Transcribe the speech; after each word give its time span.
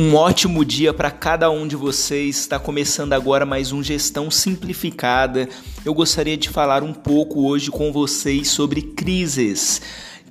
Um 0.00 0.14
ótimo 0.14 0.64
dia 0.64 0.94
para 0.94 1.10
cada 1.10 1.50
um 1.50 1.66
de 1.66 1.74
vocês. 1.74 2.38
Está 2.38 2.56
começando 2.56 3.14
agora 3.14 3.44
mais 3.44 3.72
um 3.72 3.82
Gestão 3.82 4.30
Simplificada. 4.30 5.48
Eu 5.84 5.92
gostaria 5.92 6.36
de 6.36 6.48
falar 6.48 6.84
um 6.84 6.94
pouco 6.94 7.48
hoje 7.48 7.68
com 7.68 7.92
vocês 7.92 8.46
sobre 8.46 8.80
crises. 8.80 9.82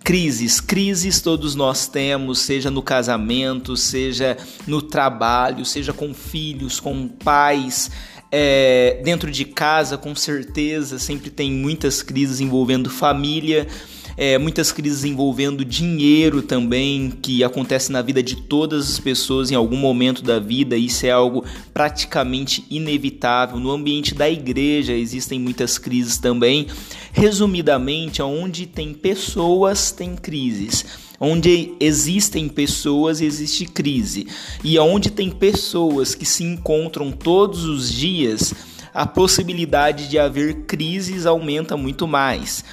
Crises, 0.06 0.62
crises 0.62 1.20
todos 1.20 1.54
nós 1.54 1.86
temos, 1.86 2.40
seja 2.40 2.72
no 2.72 2.82
casamento, 2.82 3.76
seja 3.76 4.38
no 4.66 4.82
trabalho, 4.82 5.66
seja 5.66 5.92
com 5.92 6.14
filhos, 6.14 6.80
com 6.80 7.06
pais. 7.06 7.92
É, 8.32 9.02
dentro 9.04 9.30
de 9.30 9.44
casa, 9.44 9.98
com 9.98 10.16
certeza, 10.16 10.98
sempre 10.98 11.30
tem 11.30 11.52
muitas 11.52 12.02
crises 12.02 12.40
envolvendo 12.40 12.90
família 12.90 13.68
é, 14.18 14.36
muitas 14.40 14.72
crises 14.72 15.04
envolvendo 15.04 15.64
dinheiro 15.64 16.42
também, 16.42 17.14
que 17.22 17.44
acontece 17.44 17.92
na 17.92 18.02
vida 18.02 18.24
de 18.24 18.36
todas 18.36 18.90
as 18.90 19.00
pessoas 19.00 19.52
em 19.52 19.56
algum 19.56 19.78
momento 19.78 20.24
da 20.24 20.40
vida, 20.40 20.76
isso 20.76 21.06
é 21.06 21.12
algo 21.12 21.46
praticamente 21.72 22.66
inevitável. 22.68 23.60
No 23.60 23.70
ambiente 23.70 24.16
da 24.16 24.28
igreja 24.28 24.94
existem 24.94 25.40
muitas 25.40 25.78
crises 25.78 26.18
também. 26.18 26.66
Resumidamente, 27.14 28.20
onde 28.24 28.66
tem 28.66 28.92
pessoas, 28.92 29.92
tem 29.92 30.16
crises. 30.16 30.84
Onde 31.20 31.74
existem 31.80 32.50
pessoas, 32.50 33.22
existe 33.22 33.66
crise. 33.66 34.28
E 34.64 34.80
onde 34.80 35.12
tem 35.12 35.30
pessoas 35.30 36.16
que 36.16 36.26
se 36.26 36.44
encontram 36.44 37.12
todos 37.12 37.66
os 37.66 37.92
dias, 37.92 38.54
a 38.94 39.06
possibilidade 39.06 40.10
de 40.10 40.18
haver 40.18 40.66
crises 40.66 41.28
aumenta 41.28 41.78
muito 41.78 42.08
mais. 42.08 42.64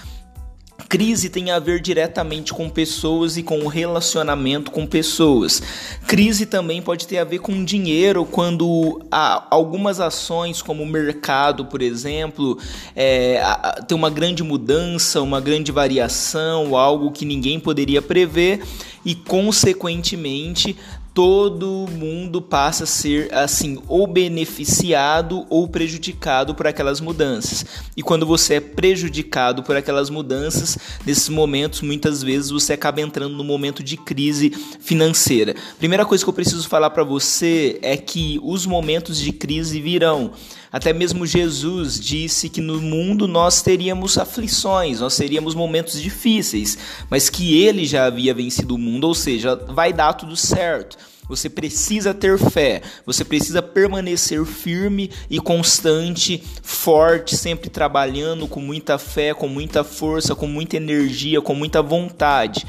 Crise 0.94 1.28
tem 1.28 1.50
a 1.50 1.58
ver 1.58 1.80
diretamente 1.80 2.54
com 2.54 2.70
pessoas 2.70 3.36
e 3.36 3.42
com 3.42 3.58
o 3.58 3.66
relacionamento 3.66 4.70
com 4.70 4.86
pessoas. 4.86 5.60
Crise 6.06 6.46
também 6.46 6.80
pode 6.80 7.08
ter 7.08 7.18
a 7.18 7.24
ver 7.24 7.40
com 7.40 7.64
dinheiro, 7.64 8.24
quando 8.24 9.02
há 9.10 9.44
algumas 9.50 9.98
ações, 9.98 10.62
como 10.62 10.84
o 10.84 10.86
mercado, 10.86 11.64
por 11.64 11.82
exemplo, 11.82 12.56
é, 12.94 13.42
tem 13.88 13.98
uma 13.98 14.08
grande 14.08 14.44
mudança, 14.44 15.20
uma 15.20 15.40
grande 15.40 15.72
variação, 15.72 16.76
algo 16.76 17.10
que 17.10 17.24
ninguém 17.24 17.58
poderia 17.58 18.00
prever 18.00 18.62
e, 19.04 19.16
consequentemente, 19.16 20.76
todo 21.14 21.86
mundo 21.92 22.42
passa 22.42 22.82
a 22.82 22.88
ser 22.88 23.32
assim 23.32 23.80
ou 23.86 24.04
beneficiado 24.04 25.46
ou 25.48 25.68
prejudicado 25.68 26.56
por 26.56 26.66
aquelas 26.66 27.00
mudanças. 27.00 27.64
E 27.96 28.02
quando 28.02 28.26
você 28.26 28.54
é 28.54 28.60
prejudicado 28.60 29.62
por 29.62 29.76
aquelas 29.76 30.10
mudanças, 30.10 30.76
nesses 31.06 31.28
momentos 31.28 31.82
muitas 31.82 32.20
vezes 32.20 32.50
você 32.50 32.72
acaba 32.72 33.00
entrando 33.00 33.36
no 33.36 33.44
momento 33.44 33.80
de 33.80 33.96
crise 33.96 34.50
financeira. 34.80 35.54
Primeira 35.78 36.04
coisa 36.04 36.24
que 36.24 36.28
eu 36.28 36.34
preciso 36.34 36.68
falar 36.68 36.90
para 36.90 37.04
você 37.04 37.78
é 37.80 37.96
que 37.96 38.40
os 38.42 38.66
momentos 38.66 39.16
de 39.16 39.30
crise 39.30 39.80
virão. 39.80 40.32
Até 40.74 40.92
mesmo 40.92 41.24
Jesus 41.24 42.00
disse 42.00 42.48
que 42.48 42.60
no 42.60 42.80
mundo 42.80 43.28
nós 43.28 43.62
teríamos 43.62 44.18
aflições, 44.18 44.98
nós 44.98 45.16
teríamos 45.16 45.54
momentos 45.54 46.02
difíceis, 46.02 46.76
mas 47.08 47.30
que 47.30 47.62
ele 47.62 47.86
já 47.86 48.06
havia 48.06 48.34
vencido 48.34 48.74
o 48.74 48.78
mundo, 48.78 49.04
ou 49.04 49.14
seja, 49.14 49.54
vai 49.54 49.92
dar 49.92 50.14
tudo 50.14 50.34
certo. 50.34 50.96
Você 51.28 51.48
precisa 51.48 52.12
ter 52.12 52.36
fé, 52.40 52.82
você 53.06 53.24
precisa 53.24 53.62
permanecer 53.62 54.44
firme 54.44 55.12
e 55.30 55.38
constante, 55.38 56.42
forte, 56.60 57.36
sempre 57.36 57.70
trabalhando 57.70 58.48
com 58.48 58.58
muita 58.58 58.98
fé, 58.98 59.32
com 59.32 59.46
muita 59.46 59.84
força, 59.84 60.34
com 60.34 60.48
muita 60.48 60.76
energia, 60.76 61.40
com 61.40 61.54
muita 61.54 61.80
vontade. 61.82 62.66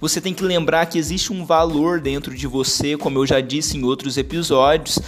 Você 0.00 0.22
tem 0.22 0.32
que 0.32 0.42
lembrar 0.42 0.86
que 0.86 0.98
existe 0.98 1.34
um 1.34 1.44
valor 1.44 2.00
dentro 2.00 2.34
de 2.34 2.46
você, 2.46 2.96
como 2.96 3.18
eu 3.18 3.26
já 3.26 3.42
disse 3.42 3.76
em 3.76 3.84
outros 3.84 4.16
episódios 4.16 4.98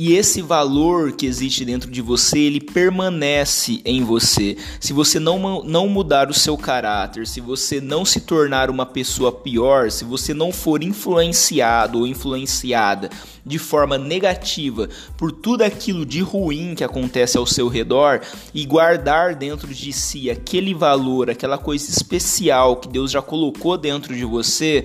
e 0.00 0.14
esse 0.14 0.40
valor 0.40 1.10
que 1.10 1.26
existe 1.26 1.64
dentro 1.64 1.90
de 1.90 2.00
você, 2.00 2.38
ele 2.38 2.60
permanece 2.60 3.82
em 3.84 4.04
você. 4.04 4.56
Se 4.78 4.92
você 4.92 5.18
não, 5.18 5.64
não 5.64 5.88
mudar 5.88 6.30
o 6.30 6.34
seu 6.34 6.56
caráter, 6.56 7.26
se 7.26 7.40
você 7.40 7.80
não 7.80 8.04
se 8.04 8.20
tornar 8.20 8.70
uma 8.70 8.86
pessoa 8.86 9.32
pior, 9.32 9.90
se 9.90 10.04
você 10.04 10.32
não 10.32 10.52
for 10.52 10.84
influenciado 10.84 11.98
ou 11.98 12.06
influenciada 12.06 13.10
de 13.44 13.58
forma 13.58 13.98
negativa 13.98 14.88
por 15.16 15.32
tudo 15.32 15.62
aquilo 15.62 16.06
de 16.06 16.20
ruim 16.20 16.76
que 16.76 16.84
acontece 16.84 17.36
ao 17.36 17.44
seu 17.44 17.66
redor 17.66 18.20
e 18.54 18.64
guardar 18.64 19.34
dentro 19.34 19.66
de 19.66 19.92
si 19.92 20.30
aquele 20.30 20.74
valor, 20.74 21.28
aquela 21.28 21.58
coisa 21.58 21.90
especial 21.90 22.76
que 22.76 22.86
Deus 22.86 23.10
já 23.10 23.20
colocou 23.20 23.76
dentro 23.76 24.14
de 24.14 24.24
você, 24.24 24.84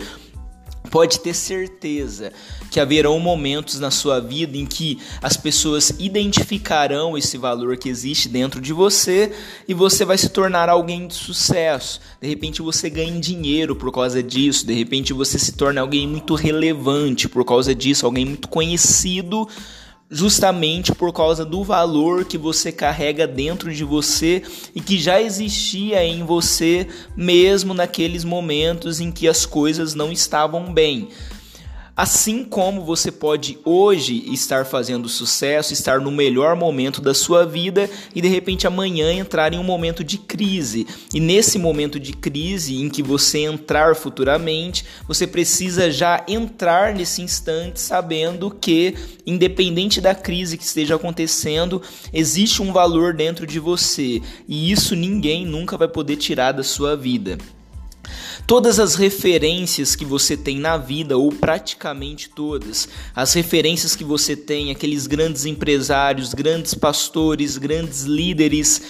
pode 0.94 1.22
ter 1.22 1.34
certeza 1.34 2.32
que 2.70 2.80
haverão 2.80 3.18
momentos 3.18 3.80
na 3.80 3.90
sua 3.90 4.20
vida 4.20 4.56
em 4.56 4.64
que 4.68 5.00
as 5.24 5.36
pessoas 5.36 5.90
identificarão 5.98 7.18
esse 7.18 7.36
valor 7.36 7.78
que 7.78 7.90
existe 7.90 8.30
dentro 8.30 8.62
de 8.62 8.72
você 8.72 9.34
e 9.68 9.74
você 9.74 10.06
vai 10.06 10.20
se 10.20 10.30
tornar 10.30 10.70
alguém 10.70 11.08
de 11.08 11.16
sucesso. 11.16 12.00
De 12.22 12.28
repente 12.28 12.62
você 12.62 12.92
ganha 12.92 13.20
dinheiro 13.20 13.76
por 13.76 13.92
causa 13.92 14.22
disso, 14.22 14.68
de 14.68 14.74
repente 14.76 15.14
você 15.14 15.40
se 15.40 15.54
torna 15.54 15.82
alguém 15.82 16.08
muito 16.08 16.36
relevante 16.36 17.28
por 17.28 17.44
causa 17.44 17.74
disso, 17.74 18.06
alguém 18.06 18.26
muito 18.26 18.48
conhecido 18.48 19.48
justamente 20.14 20.94
por 20.94 21.12
causa 21.12 21.44
do 21.44 21.64
valor 21.64 22.24
que 22.24 22.38
você 22.38 22.72
carrega 22.72 23.26
dentro 23.26 23.74
de 23.74 23.84
você 23.84 24.44
e 24.76 24.80
que 24.80 25.00
já 25.00 25.20
existia 25.20 26.06
em 26.06 26.24
você 26.24 26.88
mesmo 27.18 27.74
naqueles 27.74 28.24
momentos 28.24 29.00
em 29.00 29.12
que 29.12 29.28
as 29.28 29.44
coisas 29.44 29.96
não 29.96 30.12
estavam 30.12 30.72
bem. 30.72 31.10
Assim 31.96 32.44
como 32.44 32.82
você 32.82 33.12
pode 33.12 33.60
hoje 33.64 34.26
estar 34.34 34.66
fazendo 34.66 35.08
sucesso, 35.08 35.74
estar 35.74 36.02
no 36.02 36.10
melhor 36.10 36.56
momento 36.56 37.00
da 37.00 37.14
sua 37.14 37.46
vida 37.46 37.88
e 38.16 38.22
de 38.22 38.28
repente 38.28 38.66
amanhã 38.66 39.14
entrar 39.14 39.54
em 39.54 39.60
um 39.60 39.64
momento 39.64 40.04
de 40.04 40.18
crise. 40.18 40.88
E 41.14 41.20
nesse 41.20 41.60
momento 41.60 42.00
de 42.00 42.12
crise 42.12 42.82
em 42.82 42.90
que 42.90 43.04
você 43.04 43.42
entrar 43.42 43.96
futuramente, 43.96 44.84
você 45.08 45.28
precisa 45.28 45.92
já 45.92 46.26
entrar 46.28 46.96
nesse 46.96 47.22
instante 47.22 47.80
sabendo 47.80 48.50
que, 48.50 48.96
independente 49.24 50.02
da 50.02 50.16
crise 50.16 50.58
que 50.58 50.64
esteja 50.64 50.96
acontecendo, 50.96 51.80
existe 52.12 52.64
um 52.64 52.74
valor 52.74 53.14
dentro 53.14 53.46
de 53.46 53.60
você 53.60 54.20
e 54.48 54.72
isso 54.72 54.96
ninguém 54.96 55.46
nunca 55.46 55.78
vai 55.78 55.88
poder 55.88 56.16
tirar 56.16 56.54
da 56.54 56.64
sua 56.64 56.98
vida. 56.98 57.38
Todas 58.46 58.78
as 58.78 58.96
referências 58.96 59.96
que 59.96 60.04
você 60.04 60.36
tem 60.36 60.60
na 60.60 60.78
vida, 60.78 61.18
ou 61.18 61.32
praticamente 61.32 62.30
todas, 62.30 62.90
as 63.16 63.34
referências 63.34 63.96
que 63.96 64.04
você 64.04 64.36
tem, 64.36 64.70
aqueles 64.70 65.08
grandes 65.08 65.46
empresários, 65.46 66.34
grandes 66.34 66.74
pastores, 66.74 67.58
grandes 67.58 68.04
líderes, 68.04 68.82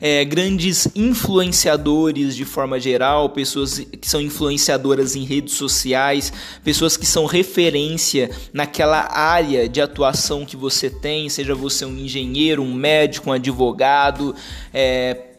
é, 0.00 0.24
grandes 0.24 0.88
influenciadores 0.94 2.36
de 2.36 2.44
forma 2.44 2.78
geral, 2.78 3.30
pessoas 3.30 3.80
que 3.80 4.08
são 4.08 4.20
influenciadoras 4.20 5.16
em 5.16 5.24
redes 5.24 5.54
sociais, 5.54 6.32
pessoas 6.62 6.96
que 6.96 7.04
são 7.04 7.26
referência 7.26 8.30
naquela 8.52 9.12
área 9.12 9.68
de 9.68 9.80
atuação 9.80 10.46
que 10.46 10.56
você 10.56 10.88
tem, 10.88 11.28
seja 11.28 11.52
você 11.52 11.84
um 11.84 11.98
engenheiro, 11.98 12.62
um 12.62 12.72
médico, 12.72 13.30
um 13.30 13.32
advogado, 13.32 14.36
é, 14.72 15.29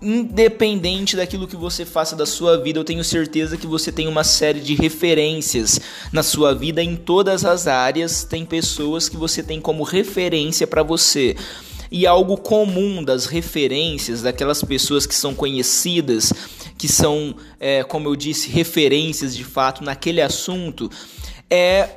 independente 0.00 1.16
daquilo 1.16 1.48
que 1.48 1.56
você 1.56 1.84
faça 1.84 2.14
da 2.14 2.24
sua 2.24 2.56
vida, 2.56 2.78
eu 2.78 2.84
tenho 2.84 3.02
certeza 3.02 3.56
que 3.56 3.66
você 3.66 3.90
tem 3.90 4.06
uma 4.06 4.22
série 4.22 4.60
de 4.60 4.74
referências 4.74 5.80
na 6.12 6.22
sua 6.22 6.54
vida 6.54 6.82
em 6.82 6.94
todas 6.94 7.44
as 7.44 7.66
áreas, 7.66 8.22
tem 8.22 8.44
pessoas 8.44 9.08
que 9.08 9.16
você 9.16 9.42
tem 9.42 9.60
como 9.60 9.82
referência 9.82 10.66
para 10.66 10.82
você. 10.82 11.36
E 11.90 12.06
algo 12.06 12.36
comum 12.36 13.02
das 13.02 13.26
referências 13.26 14.22
daquelas 14.22 14.62
pessoas 14.62 15.06
que 15.06 15.14
são 15.14 15.34
conhecidas, 15.34 16.32
que 16.76 16.86
são, 16.86 17.34
é, 17.58 17.82
como 17.82 18.08
eu 18.08 18.14
disse, 18.14 18.50
referências 18.50 19.34
de 19.34 19.42
fato 19.42 19.82
naquele 19.82 20.20
assunto, 20.20 20.90
é 21.50 21.88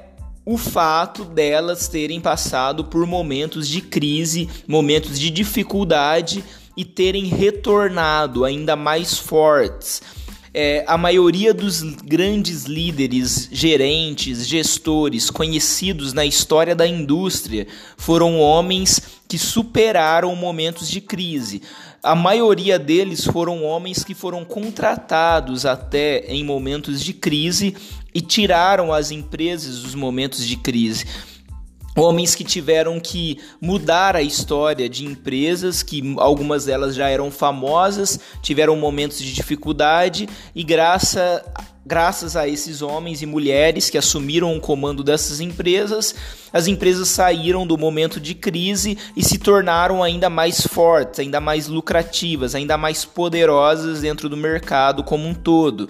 o 0.44 0.58
fato 0.58 1.24
delas 1.24 1.88
terem 1.88 2.20
passado 2.20 2.86
por 2.86 3.06
momentos 3.06 3.68
de 3.68 3.80
crise, 3.80 4.50
momentos 4.68 5.20
de 5.20 5.30
dificuldade 5.30 6.44
e 6.76 6.86
terem 6.86 7.26
retornado 7.26 8.46
ainda 8.46 8.76
mais 8.76 9.18
fortes. 9.18 10.02
É, 10.54 10.84
a 10.86 10.98
maioria 10.98 11.54
dos 11.54 11.82
grandes 11.82 12.66
líderes, 12.66 13.48
gerentes, 13.54 14.46
gestores 14.46 15.30
conhecidos 15.30 16.12
na 16.12 16.26
história 16.26 16.76
da 16.76 16.86
indústria 16.86 17.66
foram 17.96 18.38
homens 18.38 19.02
que 19.30 19.38
superaram 19.38 20.36
momentos 20.36 20.90
de 20.90 21.00
crise. 21.00 21.62
A 22.04 22.16
maioria 22.16 22.78
deles 22.78 23.24
foram 23.24 23.64
homens 23.64 24.04
que 24.04 24.14
foram 24.14 24.44
contratados 24.44 25.66
até 25.66 26.26
em 26.28 26.44
momentos 26.44 27.02
de 27.02 27.14
crise 27.14 27.74
e 28.14 28.20
tiraram 28.20 28.92
as 28.92 29.10
empresas 29.10 29.84
dos 29.84 29.96
momentos 29.96 30.46
de 30.46 30.58
crise. 30.58 31.06
Homens 31.96 32.36
que 32.36 32.44
tiveram 32.44 33.00
que 33.02 33.38
mudar 33.60 34.16
a 34.16 34.22
história 34.22 34.88
de 34.88 35.06
empresas, 35.06 35.84
que 35.84 36.16
algumas 36.18 36.66
delas 36.66 36.96
já 36.96 37.10
eram 37.10 37.30
famosas, 37.30 38.20
tiveram 38.42 38.78
momentos 38.78 39.20
de 39.20 39.34
dificuldade 39.34 40.28
e 40.56 40.64
graças 40.64 41.42
graças 41.84 42.36
a 42.36 42.48
esses 42.48 42.82
homens 42.82 43.22
e 43.22 43.26
mulheres 43.26 43.90
que 43.90 43.98
assumiram 43.98 44.56
o 44.56 44.62
comando 44.62 45.04
dessas 45.04 45.40
empresas, 45.40 46.14
as 46.54 46.68
empresas 46.68 47.08
saíram 47.10 47.66
do 47.66 47.78
momento 47.78 48.20
de 48.20 48.36
crise 48.36 48.98
e 49.18 49.24
se 49.24 49.40
tornaram 49.40 50.04
ainda 50.04 50.30
mais 50.30 50.62
fortes, 50.62 51.20
ainda 51.20 51.42
mais 51.42 51.68
lucrativas, 51.68 52.54
ainda 52.54 52.78
mais 52.78 53.04
poderosas 53.04 54.02
dentro 54.02 54.30
do 54.30 54.38
mercado 54.38 55.04
como 55.04 55.28
um 55.28 55.34
todo. 55.34 55.90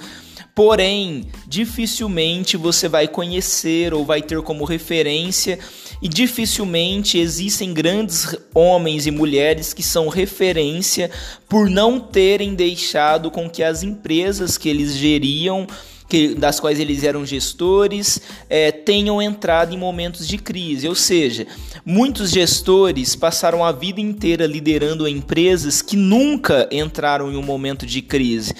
Porém, 0.53 1.27
dificilmente 1.47 2.57
você 2.57 2.87
vai 2.87 3.07
conhecer 3.07 3.93
ou 3.93 4.05
vai 4.05 4.21
ter 4.21 4.41
como 4.41 4.65
referência, 4.65 5.57
e 6.01 6.07
dificilmente 6.07 7.17
existem 7.17 7.73
grandes 7.73 8.35
homens 8.53 9.05
e 9.05 9.11
mulheres 9.11 9.73
que 9.73 9.83
são 9.83 10.07
referência 10.07 11.11
por 11.47 11.69
não 11.69 11.99
terem 11.99 12.55
deixado 12.55 13.29
com 13.29 13.49
que 13.49 13.61
as 13.61 13.83
empresas 13.83 14.57
que 14.57 14.67
eles 14.67 14.95
geriam 14.95 15.67
que, 16.11 16.35
das 16.35 16.59
quais 16.59 16.77
eles 16.77 17.05
eram 17.05 17.25
gestores, 17.25 18.21
é, 18.49 18.69
tenham 18.69 19.21
entrado 19.21 19.73
em 19.73 19.77
momentos 19.77 20.27
de 20.27 20.37
crise. 20.37 20.85
Ou 20.89 20.93
seja, 20.93 21.47
muitos 21.85 22.31
gestores 22.31 23.15
passaram 23.15 23.63
a 23.63 23.71
vida 23.71 24.01
inteira 24.01 24.45
liderando 24.45 25.07
empresas 25.07 25.81
que 25.81 25.95
nunca 25.95 26.67
entraram 26.69 27.31
em 27.31 27.37
um 27.37 27.41
momento 27.41 27.85
de 27.85 28.01
crise. 28.01 28.53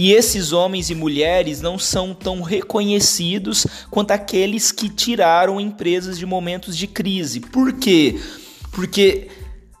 E 0.00 0.12
esses 0.12 0.52
homens 0.52 0.90
e 0.90 0.94
mulheres 0.94 1.60
não 1.60 1.76
são 1.76 2.14
tão 2.14 2.40
reconhecidos 2.40 3.66
quanto 3.90 4.12
aqueles 4.12 4.70
que 4.70 4.88
tiraram 4.88 5.60
empresas 5.60 6.16
de 6.16 6.24
momentos 6.24 6.76
de 6.76 6.86
crise. 6.86 7.40
Por 7.40 7.72
quê? 7.72 8.16
Porque 8.70 9.26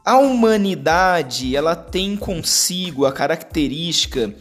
a 0.04 0.18
humanidade, 0.18 1.54
ela 1.54 1.76
tem 1.76 2.16
consigo 2.16 3.06
a 3.06 3.12
característica 3.12 4.34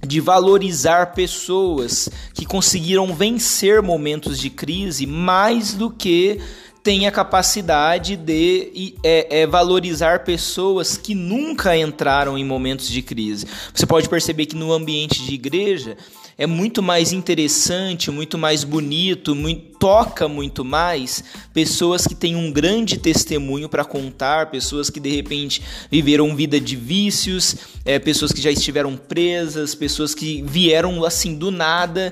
de 0.00 0.20
valorizar 0.20 1.12
pessoas 1.12 2.08
que 2.32 2.46
conseguiram 2.46 3.14
vencer 3.14 3.82
momentos 3.82 4.40
de 4.40 4.48
crise 4.48 5.04
mais 5.04 5.74
do 5.74 5.90
que 5.90 6.40
tem 6.82 7.06
a 7.06 7.12
capacidade 7.12 8.16
de 8.16 8.94
é, 9.04 9.40
é, 9.40 9.46
valorizar 9.46 10.24
pessoas 10.24 10.96
que 10.96 11.14
nunca 11.14 11.76
entraram 11.76 12.38
em 12.38 12.44
momentos 12.44 12.88
de 12.88 13.02
crise. 13.02 13.46
Você 13.74 13.86
pode 13.86 14.08
perceber 14.08 14.46
que 14.46 14.56
no 14.56 14.72
ambiente 14.72 15.22
de 15.22 15.34
igreja 15.34 15.96
é 16.38 16.46
muito 16.46 16.82
mais 16.82 17.12
interessante, 17.12 18.10
muito 18.10 18.38
mais 18.38 18.64
bonito, 18.64 19.34
muito, 19.34 19.76
toca 19.78 20.26
muito 20.26 20.64
mais 20.64 21.22
pessoas 21.52 22.06
que 22.06 22.14
têm 22.14 22.34
um 22.34 22.50
grande 22.50 22.98
testemunho 22.98 23.68
para 23.68 23.84
contar, 23.84 24.50
pessoas 24.50 24.88
que 24.88 24.98
de 24.98 25.14
repente 25.14 25.62
viveram 25.90 26.34
vida 26.34 26.58
de 26.58 26.76
vícios, 26.76 27.56
é, 27.84 27.98
pessoas 27.98 28.32
que 28.32 28.40
já 28.40 28.50
estiveram 28.50 28.96
presas, 28.96 29.74
pessoas 29.74 30.14
que 30.14 30.40
vieram 30.40 31.04
assim 31.04 31.34
do 31.34 31.50
nada 31.50 32.10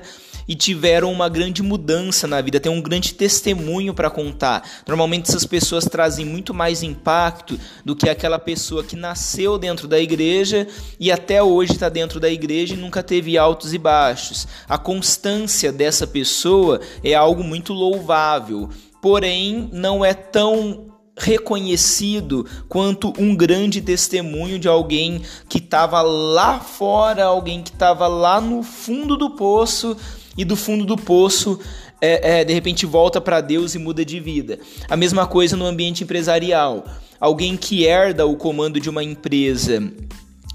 e 0.49 0.55
tiveram 0.55 1.11
uma 1.11 1.29
grande 1.29 1.61
mudança 1.61 2.25
na 2.25 2.41
vida, 2.41 2.59
tem 2.59 2.71
um 2.71 2.81
grande 2.81 3.13
testemunho 3.13 3.93
para 3.93 4.09
contar. 4.09 4.67
Normalmente 4.87 5.29
essas 5.29 5.45
pessoas 5.45 5.85
trazem 5.85 6.25
muito 6.25 6.55
mais 6.55 6.81
impacto 6.81 7.59
do 7.85 7.95
que 7.95 8.09
aquela 8.09 8.39
pessoa 8.39 8.83
que 8.83 8.95
nasceu 8.95 9.59
dentro 9.59 9.87
da 9.87 9.99
igreja 9.99 10.67
e 10.99 11.11
até 11.11 11.43
hoje 11.43 11.73
está 11.73 11.87
dentro 11.87 12.19
da 12.19 12.31
igreja 12.31 12.73
e 12.73 12.77
nunca 12.77 13.03
teve 13.03 13.37
altos 13.37 13.75
e 13.75 13.77
baixos. 13.77 14.47
A 14.67 14.79
constância 14.79 15.71
dessa 15.71 16.07
pessoa 16.07 16.81
é 17.03 17.13
algo 17.13 17.43
muito 17.43 17.71
louvável, 17.71 18.69
porém 18.99 19.69
não 19.71 20.03
é 20.03 20.15
tão 20.15 20.89
reconhecido 21.15 22.45
quanto 22.69 23.13
um 23.19 23.35
grande 23.35 23.81
testemunho 23.81 24.57
de 24.57 24.69
alguém 24.69 25.21
que 25.49 25.57
estava 25.57 26.01
lá 26.01 26.59
fora, 26.59 27.25
alguém 27.25 27.61
que 27.61 27.71
estava 27.71 28.07
lá 28.07 28.39
no 28.39 28.63
fundo 28.63 29.17
do 29.17 29.31
poço 29.31 29.97
e 30.39 30.45
do 30.45 30.55
fundo 30.55 30.85
do 30.85 30.95
poço 30.95 31.59
é, 31.99 32.39
é, 32.39 32.43
de 32.45 32.53
repente 32.53 32.85
volta 32.85 33.19
para 33.19 33.41
Deus 33.41 33.75
e 33.75 33.77
muda 33.77 34.05
de 34.05 34.21
vida. 34.21 34.57
A 34.87 34.95
mesma 34.95 35.27
coisa 35.27 35.57
no 35.57 35.65
ambiente 35.65 36.05
empresarial. 36.05 36.85
Alguém 37.19 37.57
que 37.57 37.85
herda 37.85 38.25
o 38.25 38.37
comando 38.37 38.79
de 38.79 38.89
uma 38.89 39.03
empresa 39.03 39.83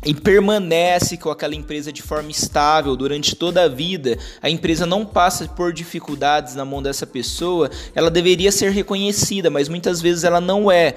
e 0.02 0.14
permanece 0.14 1.18
com 1.18 1.28
aquela 1.28 1.54
empresa 1.54 1.92
de 1.92 2.00
forma 2.00 2.30
estável 2.30 2.96
durante 2.96 3.36
toda 3.36 3.64
a 3.64 3.68
vida, 3.68 4.16
a 4.40 4.48
empresa 4.48 4.86
não 4.86 5.04
passa 5.04 5.46
por 5.48 5.70
dificuldades 5.70 6.54
na 6.54 6.64
mão 6.64 6.82
dessa 6.82 7.06
pessoa, 7.06 7.70
ela 7.94 8.10
deveria 8.10 8.50
ser 8.50 8.70
reconhecida, 8.70 9.50
mas 9.50 9.68
muitas 9.68 10.00
vezes 10.00 10.24
ela 10.24 10.40
não 10.40 10.72
é. 10.72 10.94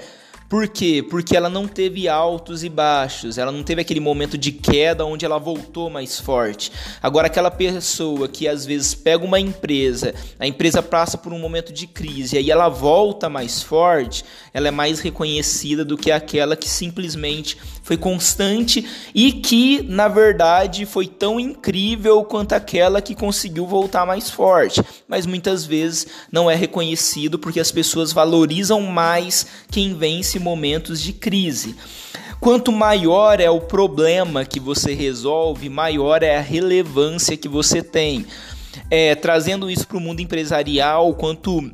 Por 0.48 0.66
quê? 0.66 1.04
Porque 1.08 1.36
ela 1.36 1.50
não 1.50 1.68
teve 1.68 2.08
altos 2.08 2.64
e 2.64 2.70
baixos, 2.70 3.36
ela 3.36 3.52
não 3.52 3.62
teve 3.62 3.82
aquele 3.82 4.00
momento 4.00 4.38
de 4.38 4.50
queda 4.50 5.04
onde 5.04 5.26
ela 5.26 5.36
voltou 5.36 5.90
mais 5.90 6.18
forte. 6.18 6.72
Agora, 7.02 7.26
aquela 7.26 7.50
pessoa 7.50 8.26
que 8.28 8.48
às 8.48 8.64
vezes 8.64 8.94
pega 8.94 9.22
uma 9.22 9.38
empresa, 9.38 10.14
a 10.38 10.46
empresa 10.46 10.82
passa 10.82 11.18
por 11.18 11.34
um 11.34 11.38
momento 11.38 11.70
de 11.70 11.86
crise 11.86 12.36
e 12.36 12.38
aí 12.38 12.50
ela 12.50 12.70
volta 12.70 13.28
mais 13.28 13.62
forte, 13.62 14.24
ela 14.54 14.68
é 14.68 14.70
mais 14.70 15.00
reconhecida 15.00 15.84
do 15.84 15.98
que 15.98 16.10
aquela 16.10 16.56
que 16.56 16.68
simplesmente 16.68 17.58
foi 17.82 17.98
constante 17.98 18.86
e 19.14 19.32
que, 19.32 19.82
na 19.82 20.08
verdade, 20.08 20.86
foi 20.86 21.06
tão 21.06 21.38
incrível 21.38 22.24
quanto 22.24 22.54
aquela 22.54 23.02
que 23.02 23.14
conseguiu 23.14 23.66
voltar 23.66 24.06
mais 24.06 24.30
forte. 24.30 24.82
Mas 25.06 25.26
muitas 25.26 25.66
vezes 25.66 26.06
não 26.32 26.50
é 26.50 26.54
reconhecido 26.54 27.38
porque 27.38 27.60
as 27.60 27.70
pessoas 27.70 28.12
valorizam 28.12 28.80
mais 28.80 29.46
quem 29.70 29.94
vence 29.94 30.37
momentos 30.38 31.00
de 31.00 31.12
crise. 31.12 31.74
Quanto 32.40 32.70
maior 32.70 33.40
é 33.40 33.50
o 33.50 33.60
problema 33.60 34.44
que 34.44 34.60
você 34.60 34.94
resolve, 34.94 35.68
maior 35.68 36.22
é 36.22 36.36
a 36.36 36.40
relevância 36.40 37.36
que 37.36 37.48
você 37.48 37.82
tem. 37.82 38.24
É, 38.90 39.14
trazendo 39.14 39.70
isso 39.70 39.86
para 39.86 39.96
o 39.96 40.00
mundo 40.00 40.20
empresarial, 40.20 41.12
quanto 41.14 41.70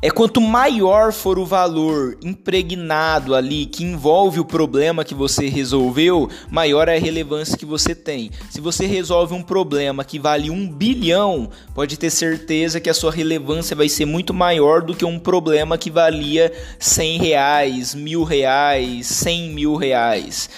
é 0.00 0.10
quanto 0.10 0.40
maior 0.40 1.12
for 1.12 1.38
o 1.40 1.44
valor 1.44 2.16
impregnado 2.22 3.34
ali 3.34 3.66
que 3.66 3.82
envolve 3.82 4.38
o 4.38 4.44
problema 4.44 5.04
que 5.04 5.14
você 5.14 5.48
resolveu, 5.48 6.30
maior 6.48 6.88
é 6.88 6.96
a 6.96 7.00
relevância 7.00 7.58
que 7.58 7.66
você 7.66 7.96
tem. 7.96 8.30
Se 8.48 8.60
você 8.60 8.86
resolve 8.86 9.34
um 9.34 9.42
problema 9.42 10.04
que 10.04 10.18
vale 10.18 10.50
um 10.50 10.68
bilhão, 10.68 11.50
pode 11.74 11.98
ter 11.98 12.10
certeza 12.10 12.80
que 12.80 12.88
a 12.88 12.94
sua 12.94 13.10
relevância 13.10 13.74
vai 13.74 13.88
ser 13.88 14.04
muito 14.04 14.32
maior 14.32 14.82
do 14.82 14.94
que 14.94 15.04
um 15.04 15.18
problema 15.18 15.76
que 15.76 15.90
valia 15.90 16.52
cem 16.78 17.18
reais, 17.18 17.92
mil 17.92 18.22
reais, 18.22 19.06
cem 19.06 19.50
mil 19.50 19.74
reais. 19.74 20.48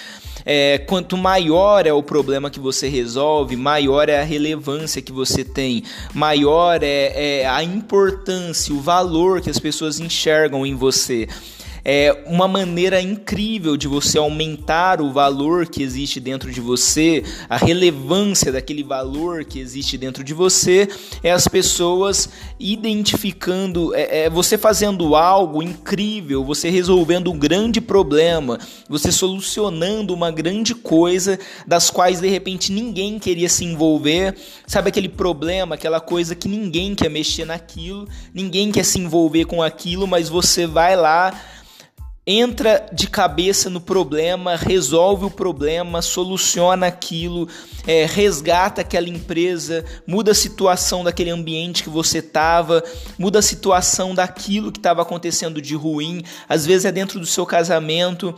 É, 0.45 0.77
quanto 0.79 1.17
maior 1.17 1.85
é 1.85 1.93
o 1.93 2.03
problema 2.03 2.49
que 2.49 2.59
você 2.59 2.87
resolve, 2.87 3.55
maior 3.55 4.09
é 4.09 4.19
a 4.19 4.23
relevância 4.23 5.01
que 5.01 5.11
você 5.11 5.43
tem, 5.43 5.83
maior 6.13 6.81
é, 6.83 7.41
é 7.41 7.47
a 7.47 7.63
importância, 7.63 8.73
o 8.73 8.79
valor 8.79 9.41
que 9.41 9.49
as 9.49 9.59
pessoas 9.59 9.99
enxergam 9.99 10.65
em 10.65 10.75
você 10.75 11.27
é 11.83 12.23
uma 12.25 12.47
maneira 12.47 13.01
incrível 13.01 13.75
de 13.75 13.87
você 13.87 14.17
aumentar 14.17 15.01
o 15.01 15.11
valor 15.11 15.67
que 15.67 15.81
existe 15.81 16.19
dentro 16.19 16.51
de 16.51 16.61
você, 16.61 17.23
a 17.49 17.57
relevância 17.57 18.51
daquele 18.51 18.83
valor 18.83 19.43
que 19.43 19.59
existe 19.59 19.97
dentro 19.97 20.23
de 20.23 20.33
você, 20.33 20.87
é 21.23 21.31
as 21.31 21.47
pessoas 21.47 22.29
identificando, 22.59 23.93
é, 23.95 24.25
é 24.25 24.29
você 24.29 24.57
fazendo 24.57 25.15
algo 25.15 25.63
incrível, 25.63 26.43
você 26.43 26.69
resolvendo 26.69 27.31
um 27.31 27.37
grande 27.37 27.81
problema, 27.81 28.59
você 28.87 29.11
solucionando 29.11 30.13
uma 30.13 30.31
grande 30.31 30.75
coisa 30.75 31.39
das 31.65 31.89
quais 31.89 32.19
de 32.21 32.29
repente 32.29 32.71
ninguém 32.71 33.17
queria 33.17 33.49
se 33.49 33.65
envolver, 33.65 34.35
sabe 34.67 34.89
aquele 34.89 35.09
problema, 35.09 35.75
aquela 35.75 35.99
coisa 35.99 36.35
que 36.35 36.47
ninguém 36.47 36.93
quer 36.93 37.09
mexer 37.09 37.45
naquilo, 37.45 38.07
ninguém 38.33 38.71
quer 38.71 38.85
se 38.85 38.99
envolver 38.99 39.45
com 39.45 39.61
aquilo, 39.61 40.07
mas 40.07 40.29
você 40.29 40.67
vai 40.67 40.95
lá 40.95 41.33
entra 42.39 42.85
de 42.93 43.07
cabeça 43.07 43.69
no 43.69 43.81
problema, 43.81 44.55
resolve 44.55 45.25
o 45.25 45.31
problema, 45.31 46.01
soluciona 46.01 46.87
aquilo, 46.87 47.47
é, 47.85 48.05
resgata 48.05 48.81
aquela 48.81 49.09
empresa, 49.09 49.83
muda 50.07 50.31
a 50.31 50.35
situação 50.35 51.03
daquele 51.03 51.29
ambiente 51.29 51.83
que 51.83 51.89
você 51.89 52.19
estava, 52.19 52.83
muda 53.17 53.39
a 53.39 53.41
situação 53.41 54.15
daquilo 54.15 54.71
que 54.71 54.79
estava 54.79 55.01
acontecendo 55.01 55.61
de 55.61 55.75
ruim. 55.75 56.23
Às 56.47 56.65
vezes 56.65 56.85
é 56.85 56.91
dentro 56.91 57.19
do 57.19 57.25
seu 57.25 57.45
casamento, 57.45 58.33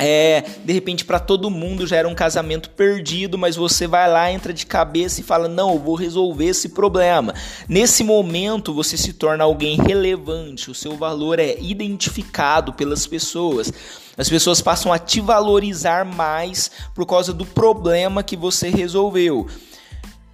é, 0.00 0.42
de 0.64 0.72
repente 0.72 1.04
para 1.04 1.20
todo 1.20 1.50
mundo 1.50 1.86
já 1.86 1.96
era 1.96 2.08
um 2.08 2.14
casamento 2.14 2.70
perdido, 2.70 3.36
mas 3.36 3.54
você 3.54 3.86
vai 3.86 4.10
lá, 4.10 4.32
entra 4.32 4.52
de 4.52 4.64
cabeça 4.64 5.20
e 5.20 5.24
fala: 5.24 5.46
"Não, 5.46 5.74
eu 5.74 5.78
vou 5.78 5.94
resolver 5.94 6.46
esse 6.46 6.70
problema". 6.70 7.34
Nesse 7.68 8.02
momento 8.02 8.72
você 8.72 8.96
se 8.96 9.12
torna 9.12 9.44
alguém 9.44 9.76
relevante, 9.76 10.70
o 10.70 10.74
seu 10.74 10.96
valor 10.96 11.38
é 11.38 11.56
identificado 11.60 12.72
pelas 12.72 13.06
pessoas. 13.06 13.72
As 14.16 14.28
pessoas 14.28 14.60
passam 14.60 14.92
a 14.92 14.98
te 14.98 15.20
valorizar 15.20 16.04
mais 16.04 16.70
por 16.94 17.06
causa 17.06 17.32
do 17.32 17.44
problema 17.44 18.22
que 18.22 18.36
você 18.36 18.68
resolveu. 18.70 19.46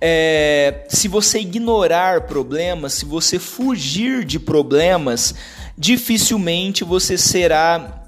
É, 0.00 0.85
se 0.88 1.08
você 1.08 1.40
ignorar 1.40 2.23
problemas, 2.23 2.94
se 2.94 3.04
você 3.04 3.38
fugir 3.38 4.25
de 4.25 4.38
problemas, 4.38 5.35
dificilmente 5.76 6.85
você 6.85 7.16
será 7.16 8.05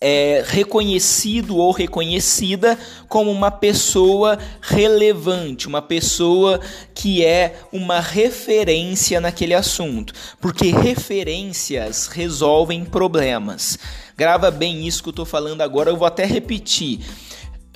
é, 0.00 0.44
reconhecido 0.46 1.56
ou 1.56 1.72
reconhecida 1.72 2.78
como 3.08 3.30
uma 3.30 3.50
pessoa 3.50 4.38
relevante, 4.60 5.66
uma 5.66 5.80
pessoa 5.80 6.60
que 6.94 7.24
é 7.24 7.60
uma 7.72 8.00
referência 8.00 9.20
naquele 9.20 9.54
assunto, 9.54 10.12
porque 10.40 10.70
referências 10.70 12.08
resolvem 12.08 12.84
problemas. 12.84 13.78
Grava 14.16 14.50
bem 14.50 14.86
isso 14.86 15.02
que 15.02 15.08
eu 15.08 15.12
estou 15.12 15.26
falando 15.26 15.62
agora, 15.62 15.90
eu 15.90 15.96
vou 15.96 16.06
até 16.06 16.24
repetir. 16.24 17.00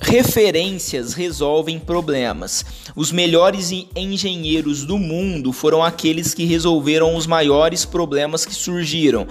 Referências 0.03 1.13
resolvem 1.13 1.79
problemas. 1.79 2.65
Os 2.95 3.11
melhores 3.11 3.71
engenheiros 3.95 4.83
do 4.83 4.97
mundo 4.97 5.53
foram 5.53 5.83
aqueles 5.83 6.33
que 6.33 6.43
resolveram 6.43 7.15
os 7.15 7.27
maiores 7.27 7.85
problemas 7.85 8.43
que 8.43 8.53
surgiram. 8.53 9.27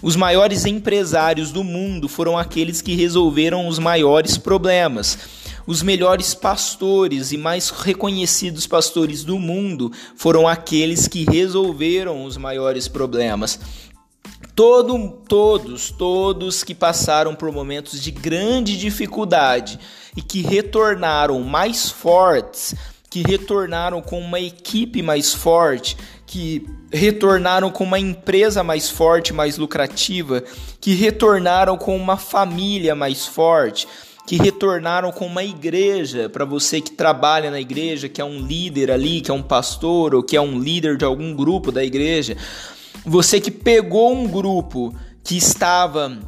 Os 0.00 0.14
maiores 0.14 0.64
empresários 0.66 1.50
do 1.50 1.64
mundo 1.64 2.08
foram 2.08 2.38
aqueles 2.38 2.80
que 2.80 2.94
resolveram 2.94 3.66
os 3.66 3.80
maiores 3.80 4.38
problemas. 4.38 5.18
Os 5.66 5.82
melhores 5.82 6.32
pastores 6.32 7.32
e 7.32 7.36
mais 7.36 7.70
reconhecidos 7.70 8.68
pastores 8.68 9.24
do 9.24 9.36
mundo 9.36 9.90
foram 10.16 10.46
aqueles 10.46 11.08
que 11.08 11.24
resolveram 11.24 12.24
os 12.24 12.36
maiores 12.36 12.86
problemas. 12.86 13.58
Todo, 14.54 15.08
todos, 15.28 15.90
todos 15.90 16.62
que 16.62 16.76
passaram 16.76 17.34
por 17.34 17.50
momentos 17.50 18.00
de 18.00 18.12
grande 18.12 18.78
dificuldade 18.78 19.80
e 20.16 20.22
que 20.22 20.42
retornaram 20.42 21.40
mais 21.40 21.90
fortes, 21.90 22.74
que 23.10 23.22
retornaram 23.22 24.02
com 24.02 24.18
uma 24.18 24.40
equipe 24.40 25.02
mais 25.02 25.32
forte, 25.32 25.96
que 26.26 26.66
retornaram 26.92 27.70
com 27.70 27.84
uma 27.84 27.98
empresa 27.98 28.62
mais 28.62 28.90
forte, 28.90 29.32
mais 29.32 29.56
lucrativa, 29.56 30.42
que 30.80 30.94
retornaram 30.94 31.76
com 31.76 31.96
uma 31.96 32.16
família 32.16 32.94
mais 32.94 33.26
forte, 33.26 33.86
que 34.26 34.36
retornaram 34.36 35.12
com 35.12 35.26
uma 35.26 35.44
igreja, 35.44 36.28
para 36.28 36.44
você 36.44 36.80
que 36.80 36.92
trabalha 36.92 37.50
na 37.50 37.60
igreja, 37.60 38.08
que 38.08 38.20
é 38.20 38.24
um 38.24 38.38
líder 38.38 38.90
ali, 38.90 39.20
que 39.20 39.30
é 39.30 39.34
um 39.34 39.42
pastor 39.42 40.14
ou 40.14 40.22
que 40.22 40.36
é 40.36 40.40
um 40.40 40.58
líder 40.58 40.96
de 40.96 41.04
algum 41.04 41.34
grupo 41.34 41.70
da 41.70 41.84
igreja, 41.84 42.36
você 43.04 43.40
que 43.40 43.50
pegou 43.50 44.12
um 44.12 44.26
grupo 44.26 44.94
que 45.22 45.36
estava 45.36 46.18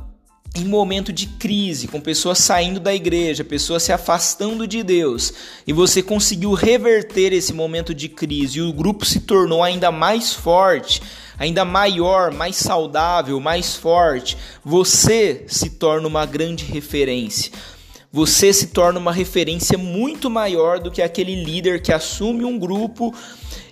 em 0.57 0.65
momento 0.65 1.13
de 1.13 1.27
crise, 1.27 1.87
com 1.87 2.01
pessoas 2.01 2.39
saindo 2.39 2.81
da 2.81 2.95
igreja, 2.95 3.45
pessoas 3.45 3.83
se 3.83 3.93
afastando 3.93 4.67
de 4.67 4.83
Deus, 4.83 5.33
e 5.67 5.73
você 5.73 6.03
conseguiu 6.03 6.53
reverter 6.53 7.33
esse 7.33 7.53
momento 7.53 7.95
de 7.95 8.09
crise 8.09 8.59
e 8.59 8.63
o 8.63 8.73
grupo 8.73 9.05
se 9.05 9.21
tornou 9.21 9.63
ainda 9.63 9.93
mais 9.93 10.33
forte, 10.33 11.03
ainda 11.39 11.65
maior, 11.65 12.33
mais 12.33 12.57
saudável, 12.57 13.39
mais 13.39 13.77
forte, 13.77 14.37
você 14.65 15.45
se 15.47 15.71
torna 15.71 16.09
uma 16.09 16.25
grande 16.25 16.65
referência. 16.65 17.53
Você 18.13 18.53
se 18.53 18.69
torna 18.69 18.99
uma 18.99 19.13
referência 19.13 19.77
muito 19.77 20.31
maior 20.31 20.81
do 20.81 20.91
que 20.91 21.03
aquele 21.03 21.45
líder 21.45 21.83
que 21.83 21.93
assume 21.93 22.45
um 22.45 22.59
grupo 22.59 23.15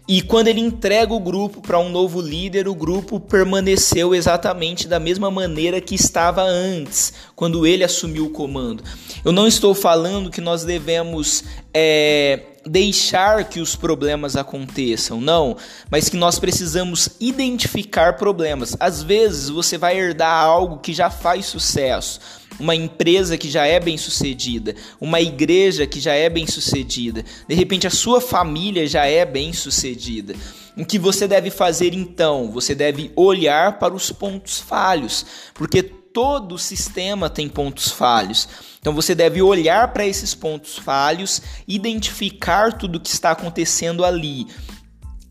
e 0.06 0.20
quando 0.20 0.48
ele 0.48 0.60
entrega 0.60 1.14
o 1.14 1.20
grupo 1.20 1.62
para 1.62 1.78
um 1.78 1.88
novo 1.88 2.20
líder, 2.20 2.68
o 2.68 2.74
grupo 2.74 3.18
permaneceu 3.18 4.14
exatamente 4.14 4.86
da 4.86 5.00
mesma 5.00 5.30
maneira 5.30 5.80
que 5.80 5.94
estava 5.94 6.42
antes, 6.42 7.14
quando 7.34 7.66
ele 7.66 7.82
assumiu 7.82 8.26
o 8.26 8.30
comando. 8.30 8.84
Eu 9.24 9.32
não 9.32 9.46
estou 9.46 9.74
falando 9.74 10.30
que 10.30 10.42
nós 10.42 10.62
devemos 10.62 11.44
é, 11.72 12.38
deixar 12.66 13.44
que 13.48 13.60
os 13.60 13.76
problemas 13.76 14.36
aconteçam, 14.36 15.22
não, 15.22 15.56
mas 15.90 16.10
que 16.10 16.18
nós 16.18 16.38
precisamos 16.38 17.08
identificar 17.18 18.18
problemas. 18.18 18.76
Às 18.78 19.02
vezes 19.02 19.48
você 19.48 19.78
vai 19.78 19.98
herdar 19.98 20.44
algo 20.44 20.80
que 20.80 20.92
já 20.92 21.08
faz 21.08 21.46
sucesso 21.46 22.20
uma 22.58 22.74
empresa 22.74 23.36
que 23.36 23.50
já 23.50 23.66
é 23.66 23.80
bem 23.80 23.96
sucedida, 23.96 24.74
uma 25.00 25.20
igreja 25.20 25.86
que 25.86 26.00
já 26.00 26.14
é 26.14 26.28
bem 26.28 26.46
sucedida, 26.46 27.24
de 27.48 27.54
repente 27.54 27.86
a 27.86 27.90
sua 27.90 28.20
família 28.20 28.86
já 28.86 29.06
é 29.06 29.24
bem 29.24 29.52
sucedida. 29.52 30.34
O 30.76 30.84
que 30.84 30.98
você 30.98 31.28
deve 31.28 31.50
fazer 31.50 31.94
então? 31.94 32.50
Você 32.50 32.74
deve 32.74 33.12
olhar 33.14 33.78
para 33.78 33.94
os 33.94 34.10
pontos 34.10 34.58
falhos, 34.58 35.24
porque 35.54 35.82
todo 35.82 36.58
sistema 36.58 37.30
tem 37.30 37.48
pontos 37.48 37.90
falhos. 37.90 38.48
Então 38.80 38.92
você 38.92 39.14
deve 39.14 39.40
olhar 39.40 39.92
para 39.92 40.06
esses 40.06 40.34
pontos 40.34 40.76
falhos, 40.76 41.40
identificar 41.66 42.72
tudo 42.72 42.96
o 42.96 43.00
que 43.00 43.10
está 43.10 43.30
acontecendo 43.30 44.04
ali 44.04 44.46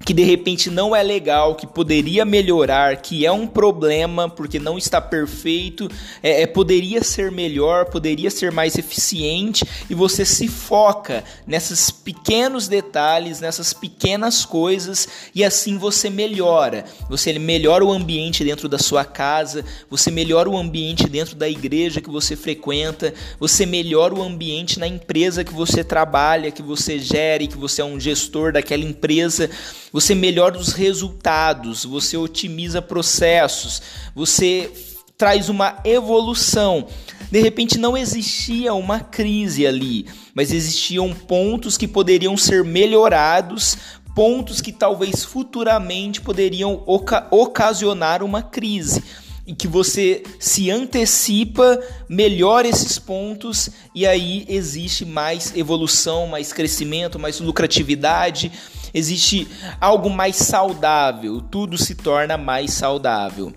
que 0.05 0.13
de 0.13 0.23
repente 0.23 0.69
não 0.69 0.95
é 0.95 1.01
legal, 1.01 1.55
que 1.55 1.65
poderia 1.65 2.25
melhorar, 2.25 2.97
que 2.97 3.25
é 3.25 3.31
um 3.31 3.47
problema 3.47 4.29
porque 4.29 4.59
não 4.59 4.77
está 4.77 4.99
perfeito, 4.99 5.89
é, 6.21 6.41
é, 6.41 6.47
poderia 6.47 7.03
ser 7.03 7.31
melhor, 7.31 7.85
poderia 7.85 8.29
ser 8.29 8.51
mais 8.51 8.77
eficiente 8.77 9.65
e 9.89 9.95
você 9.95 10.25
se 10.25 10.47
foca 10.47 11.23
nesses 11.47 11.89
pequenos 11.89 12.67
detalhes, 12.67 13.39
nessas 13.39 13.73
pequenas 13.73 14.45
coisas 14.45 15.07
e 15.33 15.43
assim 15.43 15.77
você 15.77 16.09
melhora. 16.09 16.85
Você 17.09 17.37
melhora 17.39 17.85
o 17.85 17.91
ambiente 17.91 18.43
dentro 18.43 18.67
da 18.67 18.77
sua 18.77 19.05
casa, 19.05 19.63
você 19.89 20.11
melhora 20.11 20.49
o 20.49 20.57
ambiente 20.57 21.07
dentro 21.07 21.35
da 21.35 21.47
igreja 21.47 22.01
que 22.01 22.09
você 22.09 22.35
frequenta, 22.35 23.13
você 23.39 23.65
melhora 23.65 24.13
o 24.13 24.21
ambiente 24.21 24.79
na 24.79 24.87
empresa 24.87 25.43
que 25.43 25.53
você 25.53 25.83
trabalha, 25.83 26.51
que 26.51 26.61
você 26.61 26.99
gere, 26.99 27.47
que 27.47 27.57
você 27.57 27.81
é 27.81 27.85
um 27.85 27.99
gestor 27.99 28.51
daquela 28.51 28.83
empresa 28.83 29.49
você 29.93 30.15
melhora 30.15 30.57
os 30.57 30.73
resultados, 30.73 31.85
você 31.85 32.17
otimiza 32.17 32.81
processos, 32.81 33.79
você 34.15 34.71
traz 35.15 35.49
uma 35.49 35.77
evolução. 35.85 36.87
De 37.31 37.39
repente 37.39 37.77
não 37.77 37.95
existia 37.95 38.73
uma 38.73 38.99
crise 38.99 39.67
ali, 39.67 40.07
mas 40.33 40.51
existiam 40.51 41.13
pontos 41.13 41.77
que 41.77 41.87
poderiam 41.87 42.35
ser 42.35 42.63
melhorados, 42.63 43.77
pontos 44.15 44.61
que 44.61 44.71
talvez 44.71 45.23
futuramente 45.23 46.21
poderiam 46.21 46.83
oca 46.87 47.27
ocasionar 47.29 48.23
uma 48.23 48.41
crise 48.41 49.03
em 49.45 49.53
que 49.53 49.67
você 49.67 50.23
se 50.39 50.71
antecipa, 50.71 51.79
melhora 52.07 52.67
esses 52.67 52.97
pontos 52.97 53.69
e 53.93 54.07
aí 54.07 54.45
existe 54.47 55.05
mais 55.05 55.55
evolução, 55.55 56.27
mais 56.27 56.53
crescimento, 56.53 57.19
mais 57.19 57.39
lucratividade, 57.39 58.51
existe 58.93 59.47
algo 59.81 60.09
mais 60.09 60.35
saudável, 60.37 61.41
tudo 61.41 61.77
se 61.77 61.95
torna 61.95 62.37
mais 62.37 62.71
saudável. 62.71 63.53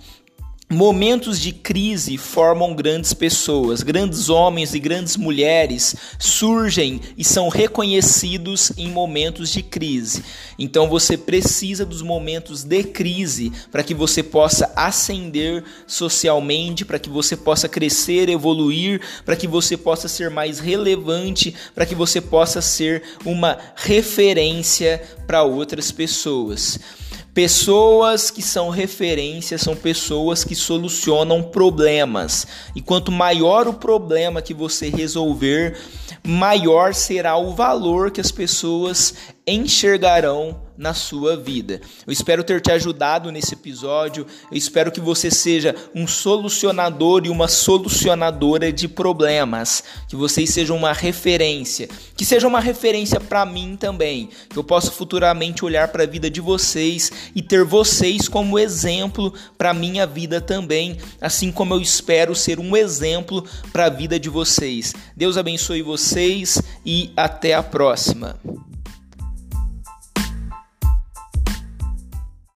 Momentos 0.69 1.41
de 1.41 1.53
crise 1.53 2.19
formam 2.19 2.75
grandes 2.75 3.15
pessoas, 3.15 3.85
grandes 3.85 4.29
homens 4.29 4.75
e 4.75 4.81
grandes 4.81 5.17
mulheres 5.17 5.95
surgem 6.19 7.01
e 7.17 7.23
são 7.23 7.49
reconhecidos 7.49 8.73
em 8.77 8.91
momentos 8.91 9.53
de 9.53 9.63
crise. 9.63 10.25
Então 10.59 10.89
você 10.89 11.17
precisa 11.17 11.87
dos 11.87 12.03
momentos 12.03 12.65
de 12.65 12.83
crise 12.83 13.53
para 13.71 13.85
que 13.85 13.95
você 13.95 14.25
possa 14.25 14.73
ascender 14.75 15.63
socialmente, 15.87 16.85
para 16.85 16.99
que 16.99 17.09
você 17.09 17.37
possa 17.37 17.69
crescer, 17.69 18.29
evoluir, 18.29 19.01
para 19.25 19.37
que 19.37 19.47
você 19.47 19.77
possa 19.77 20.09
ser 20.09 20.31
mais 20.31 20.59
relevante, 20.59 21.55
para 21.77 21.87
que 21.87 21.95
você 21.95 22.21
possa 22.21 22.61
ser 22.61 23.05
uma 23.25 23.57
referência 23.77 25.01
para 25.29 25.45
outras 25.45 25.93
pessoas. 25.93 27.06
Pessoas 27.37 28.31
que 28.31 28.41
são 28.41 28.71
referências 28.71 29.61
são 29.61 29.77
pessoas 29.77 30.43
que 30.43 30.55
solucionam 30.55 31.43
problemas. 31.43 32.47
E 32.75 32.81
quanto 32.81 33.13
maior 33.13 33.69
o 33.69 33.75
problema 33.75 34.41
que 34.41 34.55
você 34.55 34.89
resolver, 34.89 35.79
maior 36.27 36.95
será 36.95 37.37
o 37.37 37.55
valor 37.55 38.11
que 38.11 38.23
as 38.23 38.33
pessoas 38.33 39.13
enxergarão 39.47 40.66
na 40.77 40.95
sua 40.95 41.37
vida. 41.37 41.81
Eu 42.07 42.13
espero 42.13 42.45
ter 42.45 42.61
te 42.61 42.71
ajudado 42.71 43.31
nesse 43.31 43.55
episódio. 43.55 44.27
Eu 44.51 44.57
espero 44.57 44.93
que 44.93 45.01
você 45.01 45.31
seja 45.31 45.75
um 45.95 46.07
solucionador 46.07 47.23
e 47.25 47.31
uma 47.31 47.49
solucionadora 47.49 48.73
de 48.73 48.89
problemas, 48.89 49.83
que 50.09 50.17
vocês 50.17 50.51
sejam 50.51 50.77
uma 50.77 50.93
referência, 50.93 51.89
que 52.17 52.25
seja 52.25 52.47
uma 52.47 52.61
referência 52.61 53.21
para 53.21 53.45
mim 53.47 53.77
também, 53.79 54.29
que 54.49 54.57
eu 54.57 54.65
possa 54.65 54.91
futuramente 54.91 55.65
olhar 55.65 55.89
para 55.89 56.05
a 56.05 56.07
vida 56.07 56.31
de 56.31 56.41
vocês 56.41 57.11
e 57.35 57.43
ter 57.43 57.65
vocês 57.65 58.29
como 58.29 58.59
exemplo 58.59 59.33
para 59.57 59.75
minha 59.75 60.07
vida 60.07 60.41
também, 60.41 60.99
assim 61.21 61.51
como 61.51 61.75
eu 61.75 61.81
espero 61.81 62.35
ser 62.35 62.59
um 62.59 62.77
exemplo 62.77 63.45
para 63.73 63.87
a 63.87 63.91
vida 63.91 64.19
de 64.19 64.29
vocês. 64.29 64.95
Deus 65.17 65.37
abençoe 65.37 65.83
vocês 65.83 66.61
e 66.85 67.13
até 67.17 67.55
a 67.55 67.63
próxima. 67.63 68.39